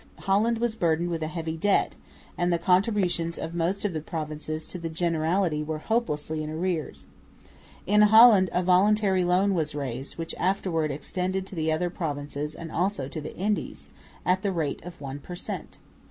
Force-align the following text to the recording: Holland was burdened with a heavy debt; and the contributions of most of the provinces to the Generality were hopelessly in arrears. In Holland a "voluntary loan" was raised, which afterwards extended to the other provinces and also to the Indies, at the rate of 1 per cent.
Holland 0.21 0.57
was 0.57 0.73
burdened 0.73 1.11
with 1.11 1.21
a 1.21 1.27
heavy 1.27 1.55
debt; 1.55 1.95
and 2.35 2.51
the 2.51 2.57
contributions 2.57 3.37
of 3.37 3.53
most 3.53 3.85
of 3.85 3.93
the 3.93 4.01
provinces 4.01 4.65
to 4.65 4.79
the 4.79 4.89
Generality 4.89 5.61
were 5.61 5.77
hopelessly 5.77 6.41
in 6.43 6.49
arrears. 6.49 7.01
In 7.85 8.01
Holland 8.01 8.49
a 8.51 8.63
"voluntary 8.63 9.23
loan" 9.23 9.53
was 9.53 9.75
raised, 9.75 10.17
which 10.17 10.33
afterwards 10.39 10.91
extended 10.91 11.45
to 11.45 11.53
the 11.55 11.71
other 11.71 11.91
provinces 11.91 12.55
and 12.55 12.71
also 12.71 13.07
to 13.09 13.21
the 13.21 13.35
Indies, 13.37 13.91
at 14.25 14.41
the 14.41 14.51
rate 14.51 14.83
of 14.83 14.99
1 14.99 15.19
per 15.19 15.35
cent. 15.35 15.77